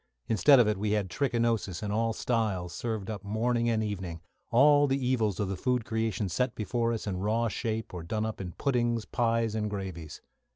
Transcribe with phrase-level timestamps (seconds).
[0.27, 4.87] Instead of it we had trichinosis in all styles served up morning and evening all
[4.87, 8.41] the evils of the food creation set before us in raw shape, or done up
[8.41, 10.19] in puddings, pies, and gravies.